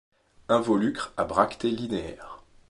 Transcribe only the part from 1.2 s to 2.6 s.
bractées linéaires.